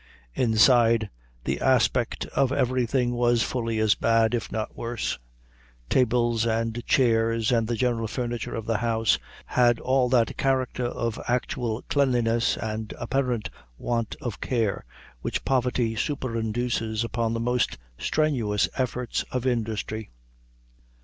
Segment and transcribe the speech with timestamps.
[0.33, 1.11] Inside,
[1.43, 5.19] the aspect of everything was fully as bad, if not worse.
[5.91, 11.19] Tables and chairs, and the general furniture of the house, had all that character of
[11.27, 14.85] actual cleanliness and apparent want of care
[15.21, 20.09] which poverty superinduces upon the most strenuous efforts of industry.